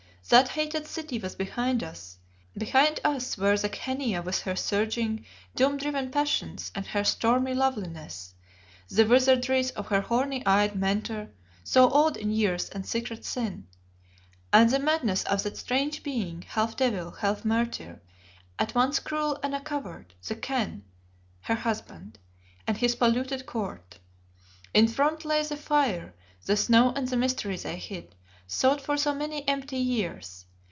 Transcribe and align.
That 0.29 0.49
hated 0.49 0.87
city 0.87 1.19
was 1.19 1.35
behind 1.35 1.83
us. 1.83 2.17
Behind 2.57 3.01
us 3.03 3.37
were 3.37 3.57
the 3.57 3.67
Khania 3.67 4.21
with 4.23 4.43
her 4.43 4.55
surging, 4.55 5.25
doom 5.55 5.75
driven 5.75 6.09
passions 6.09 6.71
and 6.73 6.85
her 6.85 7.03
stormy 7.03 7.53
loveliness, 7.53 8.33
the 8.87 9.03
wizardries 9.03 9.71
of 9.71 9.87
her 9.87 9.99
horny 9.99 10.45
eyed 10.45 10.73
mentor, 10.73 11.31
so 11.65 11.89
old 11.89 12.15
in 12.15 12.31
years 12.31 12.69
and 12.69 12.85
secret 12.85 13.25
sin, 13.25 13.67
and 14.53 14.69
the 14.69 14.79
madness 14.79 15.23
of 15.23 15.43
that 15.43 15.57
strange 15.57 16.01
being, 16.01 16.43
half 16.43 16.77
devil, 16.77 17.11
half 17.11 17.43
martyr, 17.43 18.01
at 18.57 18.73
once 18.73 18.99
cruel 18.99 19.37
and 19.43 19.53
a 19.53 19.59
coward 19.59 20.13
the 20.25 20.35
Khan, 20.35 20.85
her 21.41 21.55
husband, 21.55 22.19
and 22.65 22.77
his 22.77 22.95
polluted 22.95 23.45
court. 23.45 23.99
In 24.73 24.87
front 24.87 25.25
lay 25.25 25.43
the 25.43 25.57
fire, 25.57 26.13
the 26.45 26.55
snow 26.55 26.93
and 26.95 27.05
the 27.09 27.17
mystery 27.17 27.57
they 27.57 27.75
hid, 27.75 28.15
sought 28.47 28.81
for 28.81 28.97
so 28.97 29.15
many 29.15 29.47
empty 29.47 29.77
years. 29.77 30.45